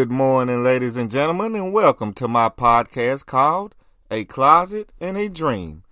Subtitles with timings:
[0.00, 3.74] Good morning, ladies and gentlemen, and welcome to my podcast called
[4.10, 5.82] A Closet and a Dream.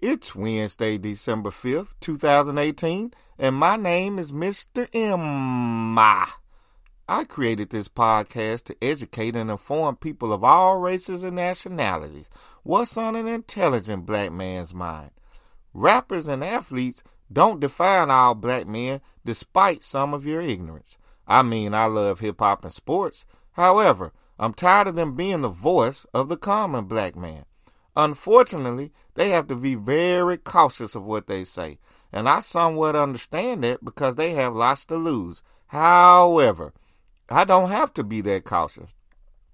[0.00, 4.88] It's Wednesday, December 5th, 2018, and my name is Mr.
[4.94, 5.98] M.
[5.98, 12.30] I created this podcast to educate and inform people of all races and nationalities
[12.62, 15.10] what's on an intelligent black man's mind.
[15.74, 20.96] Rappers and athletes don't define all black men despite some of your ignorance.
[21.26, 23.26] I mean, I love hip hop and sports.
[23.58, 27.44] However, I'm tired of them being the voice of the common black man.
[27.96, 31.80] Unfortunately, they have to be very cautious of what they say,
[32.12, 35.42] and I somewhat understand that because they have lots to lose.
[35.66, 36.72] However,
[37.28, 38.94] I don't have to be that cautious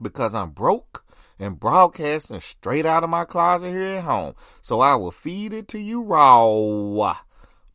[0.00, 1.04] because I'm broke
[1.38, 4.34] and broadcasting straight out of my closet here at home.
[4.60, 7.18] So I will feed it to you raw.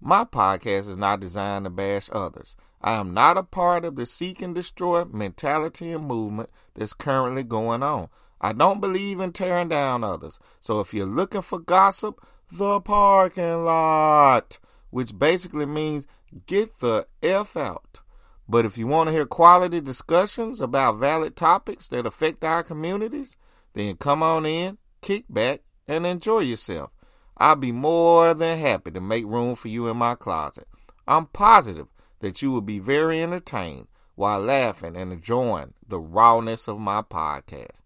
[0.01, 2.57] My podcast is not designed to bash others.
[2.81, 7.43] I am not a part of the seek and destroy mentality and movement that's currently
[7.43, 8.09] going on.
[8.39, 10.39] I don't believe in tearing down others.
[10.61, 16.07] So if you're looking for gossip, the parking lot, which basically means
[16.45, 18.01] get the F out.
[18.47, 23.35] But if you want to hear quality discussions about valid topics that affect our communities,
[23.73, 26.91] then come on in, kick back, and enjoy yourself.
[27.37, 30.67] I'll be more than happy to make room for you in my closet.
[31.07, 31.87] I'm positive
[32.19, 37.81] that you will be very entertained while laughing and enjoying the rawness of my podcast.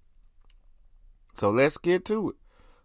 [1.34, 2.36] So let's get to it.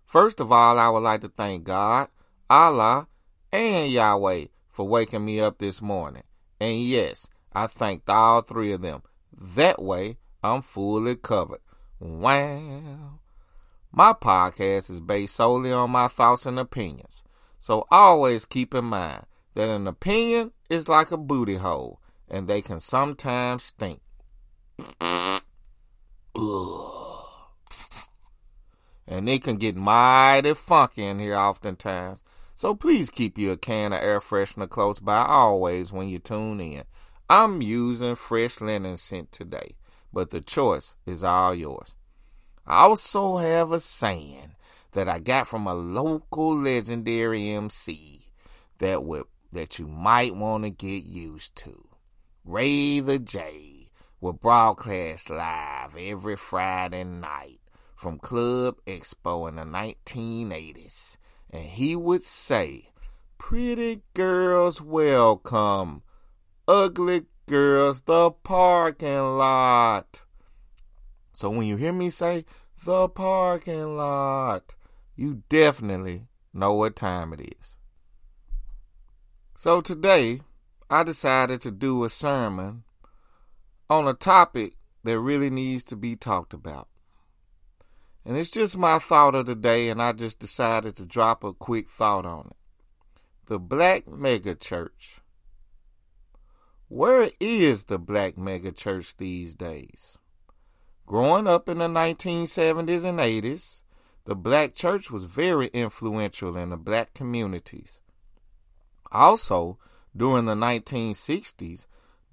[0.04, 2.08] First of all, I would like to thank God,
[2.48, 3.08] Allah,
[3.52, 6.22] and Yahweh for waking me up this morning.
[6.60, 9.02] And yes, I thanked all three of them.
[9.32, 11.60] That way, I'm fully covered.
[11.98, 13.20] Wow.
[13.92, 17.24] My podcast is based solely on my thoughts and opinions.
[17.58, 22.60] So always keep in mind that an opinion is like a booty hole and they
[22.60, 24.00] can sometimes stink.
[29.08, 32.22] And they can get mighty funky in here oftentimes.
[32.54, 36.84] So please keep your can of air freshener close by always when you tune in.
[37.30, 39.76] I'm using fresh linen scent today,
[40.12, 41.94] but the choice is all yours.
[42.66, 44.56] I also have a saying
[44.92, 48.20] that I got from a local legendary MC
[48.78, 51.88] that would that you might want to get used to.
[52.44, 53.90] Ray the J
[54.20, 57.60] will broadcast live every Friday night
[57.94, 61.16] from Club Expo in the 1980s,
[61.50, 62.90] and he would say,
[63.38, 66.02] Pretty girls welcome,
[66.68, 70.22] ugly girls the parking lot.
[71.32, 72.44] So when you hear me say
[72.84, 74.74] the parking lot,
[75.14, 77.75] you definitely know what time it is.
[79.58, 80.42] So today,
[80.90, 82.84] I decided to do a sermon
[83.88, 86.88] on a topic that really needs to be talked about.
[88.22, 91.54] And it's just my thought of the day, and I just decided to drop a
[91.54, 92.56] quick thought on it.
[93.46, 95.20] The Black Megachurch.
[96.88, 100.18] Where is the Black Megachurch these days?
[101.06, 103.80] Growing up in the 1970s and 80s,
[104.26, 108.00] the black church was very influential in the black communities.
[109.16, 109.78] Also,
[110.14, 111.86] during the 1960s,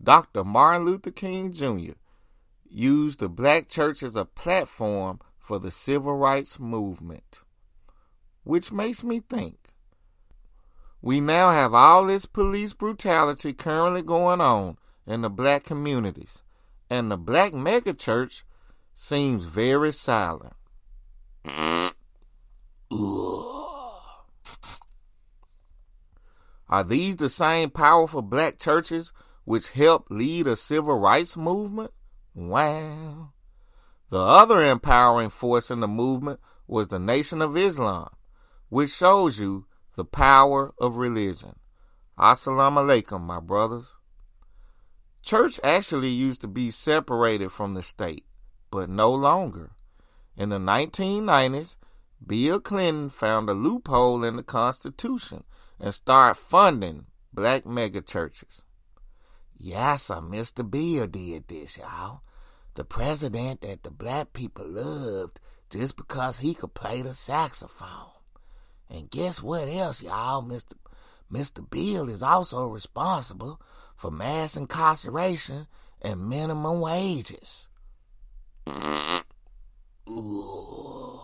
[0.04, 0.44] Dr.
[0.44, 1.94] Martin Luther King Jr.
[2.70, 7.40] used the black church as a platform for the civil rights movement.
[8.44, 9.70] Which makes me think
[11.02, 14.78] we now have all this police brutality currently going on
[15.08, 16.44] in the black communities,
[16.90, 18.44] and the black megachurch
[18.94, 20.54] seems very silent.
[26.70, 29.14] Are these the same powerful black churches
[29.46, 31.92] which helped lead a civil rights movement?
[32.34, 33.34] Wow.
[34.10, 38.10] The other empowering force in the movement was the Nation of Islam,
[38.70, 39.66] which shows you
[39.96, 41.56] the power of religion.
[42.18, 43.96] Assalamu alaikum, my brothers.
[45.22, 48.26] Church actually used to be separated from the state
[48.74, 49.70] but no longer.
[50.36, 51.76] In the 1990s,
[52.26, 55.44] Bill Clinton found a loophole in the Constitution
[55.84, 58.62] and start funding black megachurches.
[59.58, 60.70] Yes, sir, Mr.
[60.70, 62.22] Bill did this, y'all.
[62.76, 68.12] The president that the black people loved just because he could play the saxophone.
[68.90, 70.42] And guess what else, y'all?
[70.42, 70.74] Mr.
[71.30, 71.70] Mr.
[71.70, 73.60] Bill is also responsible
[73.98, 75.68] for mass incarceration
[76.02, 77.68] and minimum wages.
[80.08, 81.20] Ooh.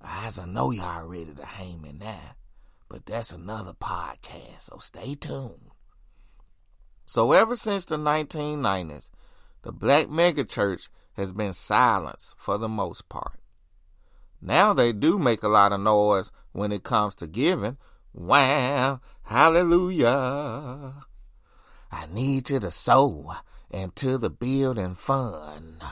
[0.00, 2.36] I know y'all ready to hang me now,
[2.94, 5.72] but that's another podcast, so stay tuned.
[7.04, 9.10] So ever since the 1990s,
[9.62, 13.40] the black megachurch has been silenced for the most part.
[14.40, 17.78] Now they do make a lot of noise when it comes to giving.
[18.12, 20.94] Wow, hallelujah.
[21.90, 23.34] I need you to sow
[23.72, 25.82] into the building fund,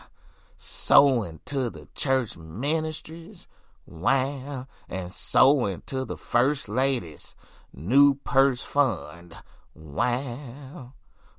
[0.55, 3.49] sow into the church ministries,
[3.87, 7.35] wow, and sow into the first lady's
[7.75, 9.35] new purse fund,
[9.75, 10.95] wow.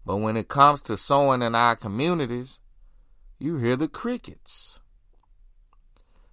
[0.06, 2.60] But when it comes to sowing in our communities,
[3.40, 4.80] you hear the crickets.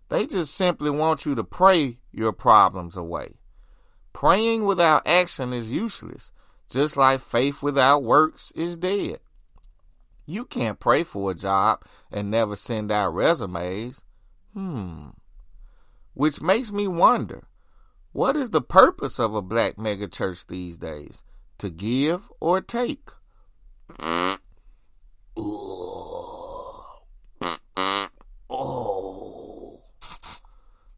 [0.08, 3.36] They just simply want you to pray your problems away.
[4.12, 6.32] Praying without action is useless,
[6.68, 9.20] just like faith without works is dead.
[10.26, 14.02] You can't pray for a job and never send out resumes.
[14.52, 15.10] Hmm.
[16.14, 17.48] Which makes me wonder
[18.12, 21.22] what is the purpose of a black megachurch these days?
[21.58, 23.10] To give or take?
[25.36, 25.80] Oh.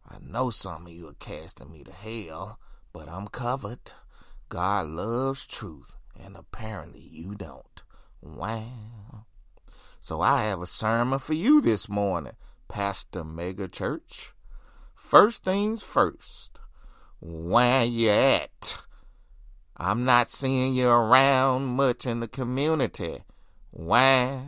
[0.08, 2.58] I know some of you are casting me to hell,
[2.92, 3.92] but I'm covered.
[4.48, 7.82] God loves truth, and apparently you don't.
[8.22, 9.26] Wow.
[10.00, 12.34] So I have a sermon for you this morning,
[12.68, 14.32] Pastor Megachurch.
[15.12, 16.58] First things first,
[17.20, 18.78] where you at?
[19.76, 23.22] I'm not seeing you around much in the community.
[23.72, 24.40] Wow.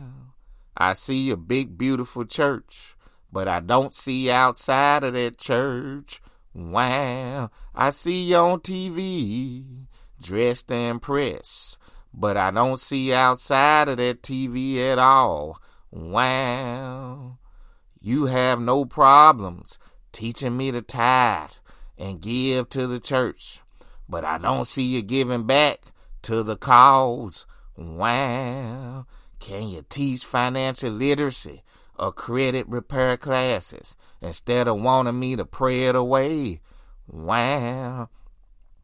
[0.75, 2.95] I see a big, beautiful church,
[3.31, 6.19] but I don't see outside of that church.
[6.55, 7.51] Wow.
[7.75, 9.85] I see you on TV,
[10.19, 11.77] dressed and impressed,
[12.11, 15.61] but I don't see outside of that TV at all.
[15.91, 17.37] Wow.
[18.01, 19.77] You have no problems
[20.15, 21.51] teaching me to tithe
[21.97, 23.59] and give to the church
[24.07, 25.79] but I don't see you giving back
[26.23, 27.45] to the cause.
[27.75, 29.05] Wow.
[29.39, 31.63] Can you teach financial literacy
[31.97, 36.61] or credit repair classes instead of wanting me to pray it away?
[37.07, 38.09] Wow.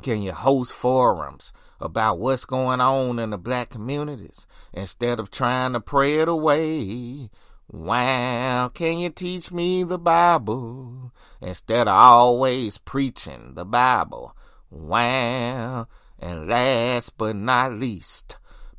[0.02, 5.74] Can you host forums about what's going on in the black communities instead of trying
[5.74, 7.30] to pray it away?
[7.74, 14.36] Wow, can you teach me the Bible instead of always preaching the Bible?
[14.70, 15.88] Wow.
[16.20, 18.36] And last but not least,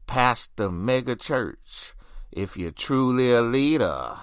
[0.07, 1.95] Pastor Mega Church.
[2.31, 4.15] If you're truly a leader,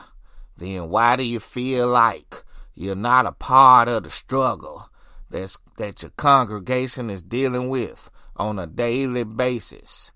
[0.55, 2.43] then why do you feel like
[2.75, 4.87] you're not a part of the struggle
[5.31, 10.11] that's, that your congregation is dealing with on a daily basis?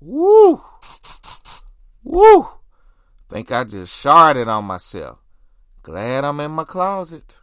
[0.00, 0.62] Woo!
[2.02, 2.48] Woo!
[3.28, 5.18] Think I just sharded on myself.
[5.82, 7.36] Glad I'm in my closet.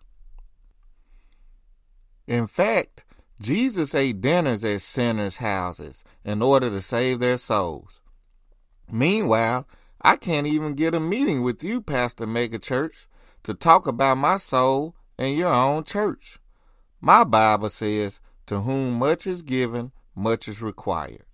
[2.25, 3.05] In fact,
[3.39, 8.01] Jesus ate dinners at sinners' houses in order to save their souls.
[8.91, 9.67] Meanwhile,
[10.01, 13.05] I can't even get a meeting with you, Pastor Megachurch,
[13.43, 16.39] to talk about my soul and your own church.
[16.99, 21.26] My Bible says, To whom much is given, much is required.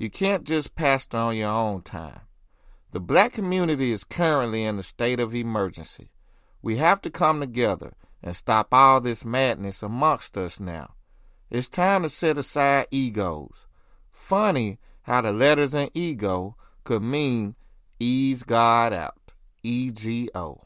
[0.00, 2.22] You can't just pastor on your own time.
[2.92, 6.10] The black community is currently in a state of emergency.
[6.62, 7.92] We have to come together
[8.22, 10.94] and stop all this madness amongst us now.
[11.50, 13.66] It's time to set aside egos.
[14.10, 17.54] Funny how the letters in ego could mean
[17.98, 19.34] ease God out.
[19.62, 20.62] E G O.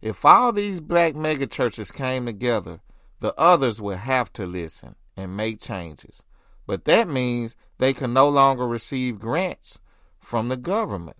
[0.00, 2.80] If all these black megachurches came together,
[3.20, 6.22] the others would have to listen and make changes.
[6.68, 9.78] But that means they can no longer receive grants
[10.20, 11.16] from the government.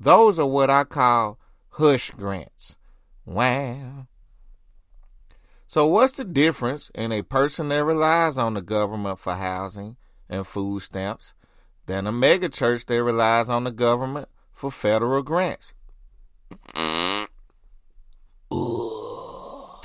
[0.00, 1.38] Those are what I call
[1.72, 2.76] hush grants.
[3.26, 4.06] Wow.
[5.66, 10.46] So, what's the difference in a person that relies on the government for housing and
[10.46, 11.34] food stamps
[11.84, 15.74] than a megachurch that relies on the government for federal grants?
[18.54, 19.80] Ooh.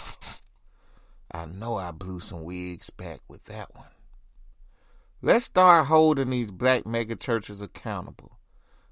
[1.29, 3.92] I know I blew some wigs back with that one.
[5.25, 8.39] Let's start holding these black megachurches accountable.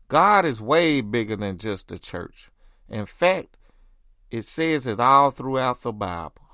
[0.08, 2.50] God is way bigger than just a church.
[2.88, 3.58] In fact,
[4.30, 6.48] it says it all throughout the Bible.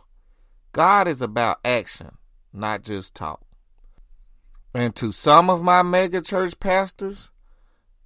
[0.71, 2.17] God is about action,
[2.51, 3.43] not just talk.
[4.73, 7.29] And to some of my megachurch pastors,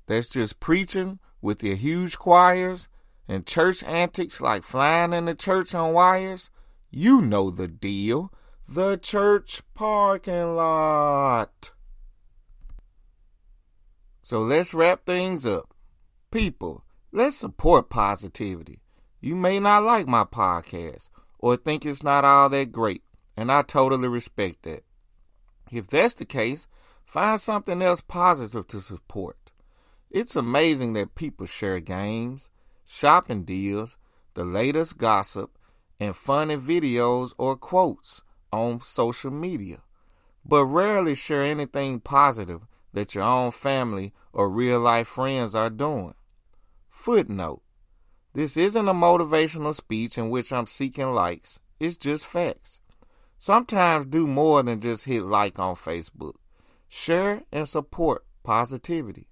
[0.07, 2.89] that's just preaching with your huge choirs
[3.29, 6.49] and church antics like flying in the church on wires,
[6.89, 8.29] you know the deal.
[8.73, 11.71] The church parking lot.
[14.21, 15.73] So let's wrap things up.
[16.31, 18.79] People, let's support positivity.
[19.19, 23.03] You may not like my podcast, or think it's not all that great,
[23.35, 24.83] and I totally respect that.
[25.69, 26.67] If that's the case,
[27.11, 29.51] Find something else positive to support.
[30.09, 32.49] It's amazing that people share games,
[32.85, 33.97] shopping deals,
[34.33, 35.57] the latest gossip,
[35.99, 38.21] and funny videos or quotes
[38.51, 39.79] on social media,
[40.46, 42.62] but rarely share anything positive
[42.93, 46.13] that your own family or real life friends are doing.
[46.89, 47.62] Footnote
[48.34, 52.79] This isn't a motivational speech in which I'm seeking likes, it's just facts.
[53.38, 56.36] Sometimes do more than just hit like on Facebook.
[56.88, 59.27] Share and support positivity.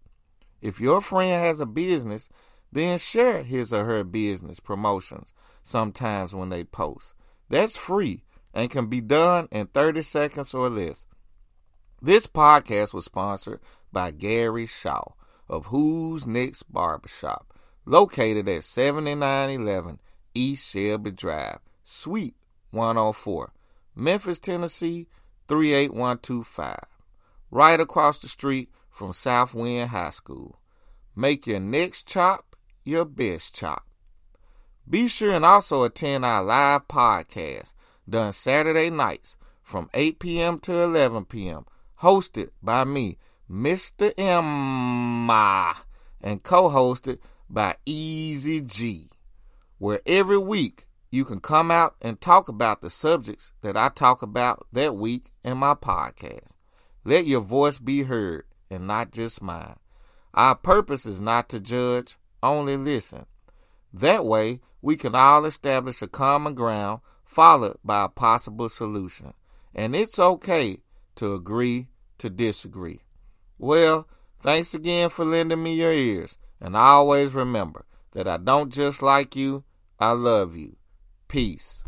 [0.62, 2.28] If your friend has a business,
[2.72, 7.14] then share his or her business promotions sometimes when they post.
[7.50, 11.06] That's free and can be done in 30 seconds or less.
[12.01, 13.60] This podcast was sponsored
[13.91, 15.03] by Gary Shaw
[15.48, 17.53] of Who's Next Barbershop,
[17.86, 20.00] located at 7911
[20.34, 22.36] East Shelby Drive, Suite
[22.72, 23.51] 104,
[23.96, 25.08] Memphis, Tennessee
[25.48, 26.77] 38125,
[27.51, 30.60] right across the street from Southwind High School.
[31.15, 33.86] Make your next chop your best chop.
[34.89, 37.74] Be sure and also attend our live podcast
[38.10, 40.60] done Saturday nights from 8 p.m.
[40.60, 41.66] to 11 p.m.,
[42.01, 43.18] hosted by me,
[43.50, 44.13] Mr.
[44.18, 45.75] Emma,
[46.22, 49.10] and co hosted by Easy G,
[49.78, 54.22] where every week you can come out and talk about the subjects that I talk
[54.22, 56.51] about that week in my podcast.
[57.04, 59.78] Let your voice be heard and not just mine.
[60.34, 63.25] Our purpose is not to judge, only listen.
[63.92, 69.33] That way, we can all establish a common ground followed by a possible solution.
[69.75, 70.81] And it's okay
[71.15, 73.01] to agree to disagree.
[73.59, 74.07] Well,
[74.41, 76.39] thanks again for lending me your ears.
[76.59, 79.63] And I always remember that I don't just like you,
[80.00, 80.77] I love you.
[81.27, 81.78] Peace.